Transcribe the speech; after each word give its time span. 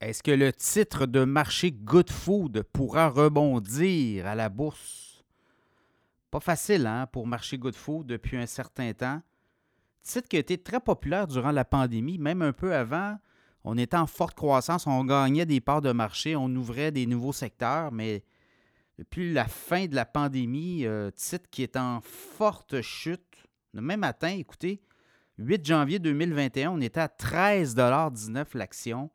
Est-ce 0.00 0.22
que 0.22 0.30
le 0.30 0.50
titre 0.50 1.04
de 1.04 1.24
marché 1.24 1.72
Good 1.72 2.08
Food 2.08 2.62
pourra 2.72 3.10
rebondir 3.10 4.26
à 4.26 4.34
la 4.34 4.48
bourse? 4.48 5.22
Pas 6.30 6.40
facile 6.40 6.86
hein, 6.86 7.06
pour 7.12 7.26
marcher 7.26 7.58
Good 7.58 7.74
Food 7.74 8.06
depuis 8.06 8.38
un 8.38 8.46
certain 8.46 8.94
temps. 8.94 9.20
Titre 10.02 10.26
qui 10.26 10.36
a 10.36 10.40
été 10.40 10.56
très 10.56 10.80
populaire 10.80 11.26
durant 11.26 11.50
la 11.50 11.66
pandémie, 11.66 12.16
même 12.16 12.40
un 12.40 12.54
peu 12.54 12.74
avant. 12.74 13.18
On 13.62 13.76
était 13.76 13.98
en 13.98 14.06
forte 14.06 14.34
croissance, 14.34 14.86
on 14.86 15.04
gagnait 15.04 15.44
des 15.44 15.60
parts 15.60 15.82
de 15.82 15.92
marché, 15.92 16.34
on 16.34 16.46
ouvrait 16.46 16.92
des 16.92 17.04
nouveaux 17.04 17.34
secteurs, 17.34 17.92
mais 17.92 18.24
depuis 18.96 19.34
la 19.34 19.44
fin 19.44 19.84
de 19.84 19.94
la 19.94 20.06
pandémie, 20.06 20.86
euh, 20.86 21.10
titre 21.10 21.50
qui 21.50 21.62
est 21.62 21.76
en 21.76 22.00
forte 22.00 22.80
chute. 22.80 23.20
Le 23.74 23.82
même 23.82 24.00
matin, 24.00 24.30
écoutez, 24.30 24.80
8 25.36 25.66
janvier 25.66 25.98
2021, 25.98 26.70
on 26.70 26.80
était 26.80 27.00
à 27.00 27.08
13,19 27.08 28.56
l'action. 28.56 29.10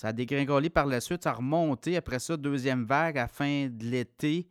Ça 0.00 0.08
a 0.08 0.12
dégringolé 0.14 0.70
par 0.70 0.86
la 0.86 0.98
suite, 0.98 1.24
ça 1.24 1.32
a 1.32 1.34
remonté 1.34 1.94
après 1.94 2.20
ça, 2.20 2.34
deuxième 2.34 2.86
vague 2.86 3.18
à 3.18 3.28
fin 3.28 3.68
de 3.68 3.84
l'été, 3.84 4.48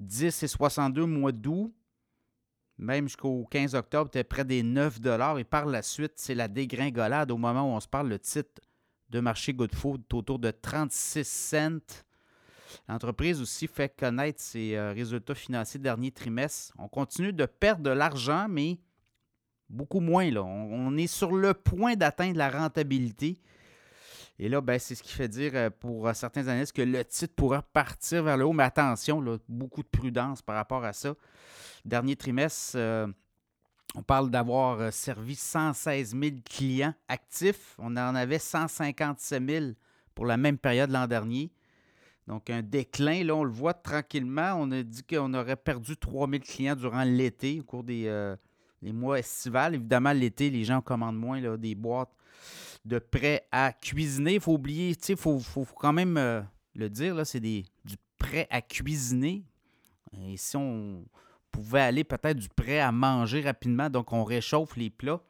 10 0.00 0.42
et 0.42 0.48
62 0.48 1.06
mois 1.06 1.30
d'août, 1.30 1.72
même 2.78 3.06
jusqu'au 3.06 3.46
15 3.52 3.76
octobre, 3.76 4.10
c'était 4.12 4.24
près 4.24 4.44
des 4.44 4.64
9 4.64 4.98
Et 5.38 5.44
par 5.44 5.66
la 5.66 5.80
suite, 5.80 6.14
c'est 6.16 6.34
la 6.34 6.48
dégringolade. 6.48 7.30
Au 7.30 7.36
moment 7.36 7.72
où 7.72 7.76
on 7.76 7.78
se 7.78 7.86
parle, 7.86 8.08
le 8.08 8.18
titre 8.18 8.60
de 9.10 9.20
marché 9.20 9.54
Good 9.54 9.76
Food 9.76 10.02
est 10.10 10.14
autour 10.14 10.40
de 10.40 10.50
36 10.50 11.24
cents. 11.24 12.02
L'entreprise 12.88 13.40
aussi 13.40 13.68
fait 13.68 13.96
connaître 13.96 14.40
ses 14.40 14.74
euh, 14.74 14.90
résultats 14.92 15.36
financiers 15.36 15.78
dernier 15.78 16.10
trimestre. 16.10 16.74
On 16.80 16.88
continue 16.88 17.32
de 17.32 17.46
perdre 17.46 17.84
de 17.84 17.90
l'argent, 17.90 18.48
mais 18.50 18.80
beaucoup 19.70 20.00
moins. 20.00 20.28
Là. 20.32 20.42
On, 20.42 20.96
est 20.96 21.06
sur 21.06 21.30
le 21.30 21.54
point 21.54 21.94
d'atteindre 21.94 22.38
la 22.38 22.50
rentabilité. 22.50 23.38
Et 24.38 24.48
là, 24.48 24.60
ben, 24.60 24.78
c'est 24.78 24.94
ce 24.94 25.02
qui 25.02 25.12
fait 25.12 25.28
dire 25.28 25.52
euh, 25.54 25.70
pour 25.70 26.08
euh, 26.08 26.12
certains 26.12 26.48
analystes 26.48 26.74
que 26.74 26.82
le 26.82 27.04
titre 27.04 27.34
pourra 27.34 27.62
partir 27.62 28.24
vers 28.24 28.36
le 28.36 28.44
haut. 28.44 28.52
Mais 28.52 28.64
attention, 28.64 29.22
beaucoup 29.48 29.82
de 29.82 29.88
prudence 29.88 30.42
par 30.42 30.56
rapport 30.56 30.84
à 30.84 30.92
ça. 30.92 31.14
Dernier 31.84 32.16
trimestre, 32.16 32.72
euh, 32.76 33.06
on 33.94 34.02
parle 34.02 34.30
d'avoir 34.30 34.92
servi 34.92 35.36
116 35.36 36.16
000 36.20 36.36
clients 36.44 36.94
actifs. 37.06 37.76
On 37.78 37.96
en 37.96 38.14
avait 38.14 38.40
157 38.40 39.48
000 39.48 39.66
pour 40.16 40.26
la 40.26 40.36
même 40.36 40.58
période 40.58 40.90
l'an 40.90 41.06
dernier. 41.06 41.52
Donc, 42.26 42.50
un 42.50 42.62
déclin, 42.62 43.22
là, 43.22 43.36
on 43.36 43.44
le 43.44 43.52
voit 43.52 43.74
tranquillement. 43.74 44.54
On 44.58 44.72
a 44.72 44.82
dit 44.82 45.04
qu'on 45.04 45.32
aurait 45.34 45.56
perdu 45.56 45.96
3 45.96 46.28
000 46.28 46.42
clients 46.42 46.74
durant 46.74 47.04
l'été, 47.04 47.60
au 47.60 47.64
cours 47.64 47.84
des 47.84 48.34
mois 48.92 49.18
estivales. 49.18 49.74
Évidemment, 49.74 50.12
l'été, 50.12 50.50
les 50.50 50.64
gens 50.64 50.80
commandent 50.80 51.18
moins 51.18 51.40
là, 51.40 51.56
des 51.56 51.74
boîtes 51.74 52.10
de 52.84 52.98
prêt 52.98 53.46
à 53.50 53.72
cuisiner. 53.72 54.34
Il 54.34 54.40
faut 54.40 54.52
oublier, 54.52 54.96
il 55.08 55.16
faut, 55.16 55.38
faut, 55.40 55.64
quand 55.64 55.92
même 55.92 56.16
euh, 56.16 56.42
le 56.74 56.90
dire, 56.90 57.26
c'est 57.26 57.40
du 57.40 57.64
prêt 58.18 58.46
à 58.50 58.60
cuisiner. 58.60 59.44
Et 60.18 60.36
si 60.36 60.56
on 60.56 61.04
pouvait 61.50 61.80
aller 61.80 62.04
peut-être 62.04 62.38
du 62.38 62.48
prêt 62.48 62.80
à 62.80 62.92
manger 62.92 63.40
rapidement, 63.40 63.88
donc 63.90 64.12
on 64.12 64.24
réchauffe 64.24 64.76
les 64.76 64.90
plats. 64.90 65.20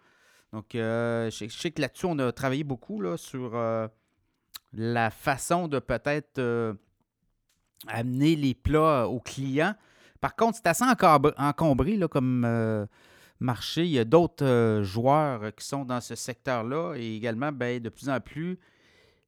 Donc, 0.52 0.74
euh, 0.74 1.30
je, 1.30 1.48
sais 1.48 1.70
que 1.70 1.80
là-dessus, 1.80 2.06
on 2.06 2.18
a 2.18 2.32
travaillé 2.32 2.64
beaucoup 2.64 3.00
là, 3.00 3.16
sur 3.16 3.56
euh, 3.56 3.88
la 4.72 5.10
façon 5.10 5.68
de 5.68 5.78
peut-être 5.78 6.76
amener 7.88 8.36
les 8.36 8.54
plats 8.54 9.08
aux 9.08 9.20
clients. 9.20 9.74
Par 10.20 10.36
contre, 10.36 10.56
c'est 10.56 10.68
assez 10.68 10.84
encombré 11.36 11.96
là, 11.96 12.08
comme 12.08 12.86
marché. 13.40 13.84
Il 13.84 13.90
y 13.90 13.98
a 13.98 14.04
d'autres 14.04 14.44
euh, 14.44 14.82
joueurs 14.82 15.42
euh, 15.44 15.50
qui 15.50 15.64
sont 15.64 15.84
dans 15.84 16.00
ce 16.00 16.14
secteur-là 16.14 16.94
et 16.96 17.16
également, 17.16 17.52
ben, 17.52 17.80
de 17.80 17.88
plus 17.88 18.08
en 18.08 18.20
plus, 18.20 18.58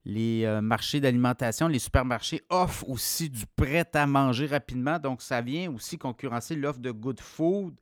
les 0.04 0.44
euh, 0.44 0.60
marchés 0.60 1.00
d'alimentation, 1.00 1.68
les 1.68 1.78
supermarchés 1.78 2.42
offrent 2.48 2.88
aussi 2.88 3.28
du 3.28 3.44
prêt 3.56 3.88
à 3.94 4.06
manger 4.06 4.46
rapidement. 4.46 4.98
Donc, 4.98 5.22
ça 5.22 5.40
vient 5.40 5.70
aussi 5.72 5.98
concurrencer 5.98 6.54
l'offre 6.54 6.78
de 6.78 6.90
good 6.90 7.20
food. 7.20 7.74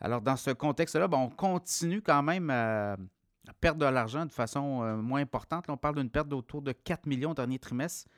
Alors, 0.00 0.20
dans 0.20 0.36
ce 0.36 0.50
contexte-là, 0.50 1.08
ben, 1.08 1.18
on 1.18 1.30
continue 1.30 2.02
quand 2.02 2.22
même 2.22 2.50
à, 2.50 2.96
perdre 3.60 3.80
de 3.80 3.86
l'argent 3.86 4.26
de 4.26 4.32
façon 4.32 4.96
moins 4.96 5.20
importante. 5.20 5.66
on 5.68 5.76
parle 5.76 5.96
d'une 5.96 6.08
perte 6.08 6.28
d'autour 6.28 6.62
de 6.62 6.72
4 6.72 7.06
millions 7.06 7.32
au 7.32 7.34
dernier 7.34 7.58
trimestre, 7.58 8.08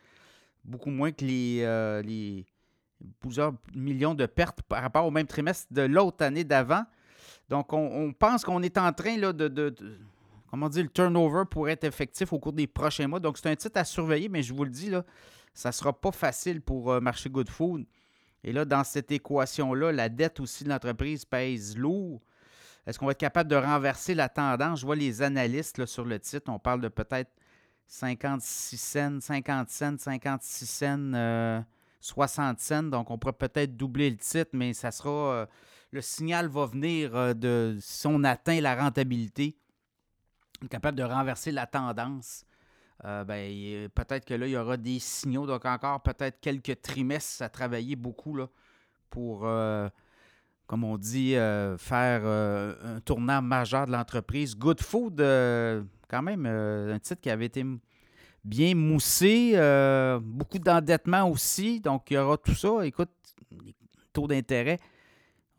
beaucoup 0.64 0.90
moins 0.90 1.10
que 1.10 1.24
les, 1.24 2.02
les 2.04 2.46
plusieurs 3.20 3.52
millions 3.74 4.14
de 4.14 4.26
pertes 4.26 4.62
par 4.62 4.82
rapport 4.82 5.04
au 5.04 5.10
même 5.10 5.26
trimestre 5.26 5.72
de 5.72 5.82
l'autre 5.82 6.24
année 6.24 6.44
d'avant. 6.44 6.84
Donc, 7.48 7.72
on, 7.72 8.12
pense 8.12 8.44
qu'on 8.44 8.62
est 8.62 8.76
en 8.78 8.92
train 8.92 9.16
là, 9.16 9.32
de, 9.32 9.74
Comment 10.50 10.68
dire, 10.68 10.84
le 10.84 10.88
turnover 10.88 11.44
pourrait 11.50 11.72
être 11.72 11.84
effectif 11.84 12.32
au 12.32 12.38
cours 12.38 12.52
des 12.52 12.66
prochains 12.66 13.08
mois. 13.08 13.20
Donc, 13.20 13.38
c'est 13.38 13.48
un 13.48 13.56
titre 13.56 13.78
à 13.78 13.84
surveiller, 13.84 14.28
mais 14.28 14.42
je 14.42 14.54
vous 14.54 14.64
le 14.64 14.70
dis, 14.70 14.90
là, 14.90 15.04
ça 15.54 15.70
ne 15.70 15.72
sera 15.72 15.92
pas 15.92 16.12
facile 16.12 16.60
pour 16.60 16.92
euh, 16.92 17.00
marcher 17.00 17.30
Good 17.30 17.48
Food. 17.48 17.84
Et 18.44 18.52
là, 18.52 18.64
dans 18.64 18.84
cette 18.84 19.10
équation-là, 19.10 19.92
la 19.92 20.08
dette 20.08 20.38
aussi 20.38 20.64
de 20.64 20.68
l'entreprise 20.68 21.24
pèse 21.24 21.76
lourd. 21.76 22.20
Est-ce 22.86 22.98
qu'on 22.98 23.06
va 23.06 23.12
être 23.12 23.18
capable 23.18 23.50
de 23.50 23.56
renverser 23.56 24.14
la 24.14 24.28
tendance? 24.28 24.80
Je 24.80 24.86
vois 24.86 24.94
les 24.94 25.20
analystes 25.22 25.78
là, 25.78 25.86
sur 25.86 26.04
le 26.04 26.20
titre, 26.20 26.50
on 26.52 26.58
parle 26.60 26.80
de 26.80 26.88
peut-être 26.88 27.30
56 27.88 28.76
cents, 28.76 29.20
50 29.20 29.68
cents, 29.68 29.98
56 29.98 30.66
cents, 30.66 31.64
60 32.00 32.60
cents. 32.60 32.82
Donc, 32.84 33.10
on 33.10 33.18
pourrait 33.18 33.32
peut-être 33.32 33.76
doubler 33.76 34.10
le 34.10 34.16
titre, 34.16 34.50
mais 34.52 34.72
ça 34.74 34.92
sera. 34.92 35.10
Euh, 35.10 35.46
le 35.90 36.00
signal 36.00 36.48
va 36.48 36.66
venir 36.66 37.14
euh, 37.14 37.34
de 37.34 37.76
si 37.80 38.06
on 38.06 38.22
atteint 38.24 38.60
la 38.60 38.74
rentabilité, 38.74 39.56
capable 40.70 40.98
de 40.98 41.02
renverser 41.02 41.52
la 41.52 41.66
tendance. 41.66 42.44
Euh, 43.04 43.24
ben, 43.24 43.88
peut-être 43.90 44.24
que 44.24 44.34
là, 44.34 44.46
il 44.46 44.52
y 44.52 44.56
aura 44.56 44.76
des 44.76 44.98
signaux. 44.98 45.46
Donc, 45.46 45.64
encore 45.64 46.02
peut-être 46.02 46.40
quelques 46.40 46.80
trimestres 46.80 47.42
à 47.42 47.48
travailler 47.48 47.94
beaucoup 47.94 48.38
pour, 49.10 49.46
euh, 49.46 49.88
comme 50.66 50.82
on 50.82 50.96
dit, 50.96 51.34
faire 51.78 52.24
un 52.24 53.00
tournant 53.00 53.42
majeur 53.42 53.86
de 53.86 53.92
l'entreprise. 53.92 54.56
Good 54.56 54.80
Food, 54.80 55.18
quand 56.08 56.22
même, 56.22 56.46
un 56.46 56.98
titre 56.98 57.20
qui 57.20 57.30
avait 57.30 57.46
été 57.46 57.64
bien 58.42 58.74
moussé, 58.74 59.52
beaucoup 60.22 60.58
d'endettement 60.58 61.30
aussi. 61.30 61.80
Donc, 61.80 62.10
il 62.10 62.14
y 62.14 62.16
aura 62.16 62.38
tout 62.38 62.54
ça. 62.54 62.84
Écoute, 62.84 63.10
taux 64.14 64.26
d'intérêt 64.26 64.80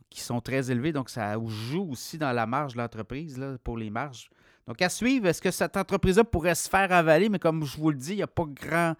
qui 0.10 0.22
sont 0.22 0.42
très 0.42 0.72
élevés. 0.72 0.92
Donc, 0.92 1.10
ça 1.10 1.36
joue 1.46 1.90
aussi 1.92 2.18
dans 2.18 2.32
la 2.32 2.46
marge 2.46 2.74
de 2.74 2.80
l'entreprise 2.80 3.40
pour 3.64 3.78
les 3.78 3.90
marges. 3.90 4.30
Donc, 4.68 4.82
à 4.82 4.90
suivre, 4.90 5.28
est-ce 5.28 5.42
que 5.42 5.52
cette 5.52 5.78
entreprise-là 5.78 6.24
pourrait 6.24 6.56
se 6.56 6.70
faire 6.70 6.92
avaler? 6.92 7.30
Mais 7.30 7.40
comme 7.40 7.64
je 7.64 7.78
vous 7.78 7.90
le 7.90 7.98
dis, 7.98 8.14
il 8.14 8.18
n'y 8.18 8.24
a 8.24 8.28
pas 8.28 8.46
grand 8.46 8.96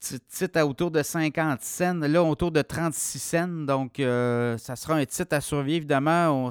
titre 0.00 0.58
à 0.58 0.66
autour 0.66 0.90
de 0.90 1.02
50 1.02 1.60
cents, 1.60 1.94
là 1.94 2.22
autour 2.22 2.50
de 2.50 2.62
36 2.62 3.18
cents. 3.18 3.48
Donc, 3.48 4.00
euh, 4.00 4.56
ça 4.58 4.76
sera 4.76 4.94
un 4.94 5.04
titre 5.04 5.34
à 5.34 5.40
surveiller. 5.40 5.78
Évidemment, 5.78 6.50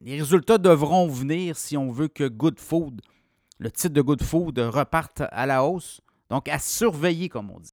les 0.00 0.18
résultats 0.18 0.58
devront 0.58 1.08
venir 1.08 1.56
si 1.56 1.76
on 1.76 1.90
veut 1.90 2.08
que 2.08 2.28
Good 2.28 2.60
Food, 2.60 3.00
le 3.58 3.70
titre 3.70 3.94
de 3.94 4.02
Good 4.02 4.22
Food, 4.22 4.58
reparte 4.58 5.22
à 5.30 5.46
la 5.46 5.64
hausse. 5.64 6.00
Donc, 6.30 6.48
à 6.48 6.58
surveiller, 6.58 7.28
comme 7.28 7.50
on 7.50 7.58
dit. 7.58 7.72